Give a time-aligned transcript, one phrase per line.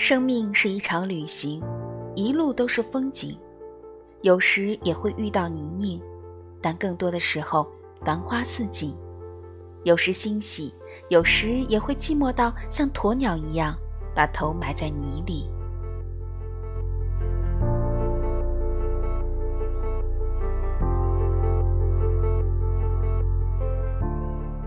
[0.00, 1.62] 生命是一场旅行，
[2.14, 3.38] 一路都是风景，
[4.22, 6.00] 有时也会遇到泥泞，
[6.62, 7.68] 但更多的时候
[8.02, 8.96] 繁花似锦。
[9.84, 10.72] 有时欣喜，
[11.10, 13.76] 有时也会寂寞到像鸵鸟一样，
[14.14, 15.50] 把头埋在泥里。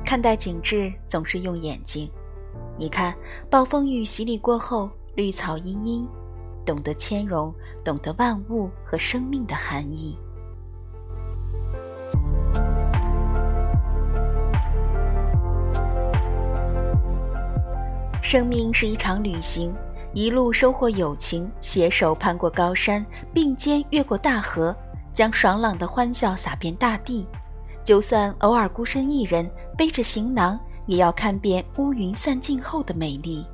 [0.05, 2.07] 看待景致总是用眼睛，
[2.77, 3.15] 你看，
[3.49, 6.07] 暴风雨洗礼过后，绿草茵茵，
[6.65, 7.53] 懂得谦容，
[7.83, 10.17] 懂得万物和生命的含义。
[18.23, 19.71] 生命是一场旅行，
[20.15, 24.75] 一路收获友情，携手攀过高山，并肩越过大河，
[25.13, 27.27] 将爽朗的欢笑洒遍大地。
[27.83, 33.45] 就算偶尔孤身一人，背着行囊，也要看遍乌云散尽后的美丽。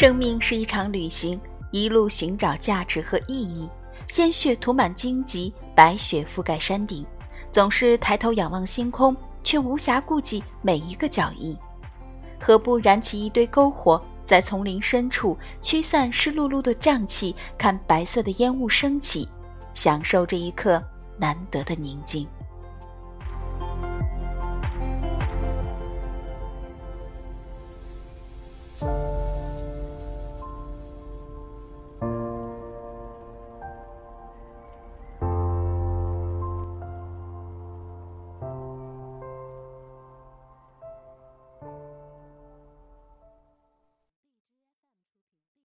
[0.00, 1.40] 生命是一场旅行，
[1.72, 3.68] 一路寻找价值和意义。
[4.06, 7.04] 鲜血涂满荆棘，白雪覆盖山顶，
[7.50, 11.58] 总是抬头仰望星空，却无暇顾及每一个脚印。
[12.40, 19.28] 何不燃起一堆篝火，在丛林深处驱散湿漉漉的瘴气，看白色的烟雾升起。
[19.74, 20.80] 享受这一刻
[21.18, 22.24] 难得的宁静。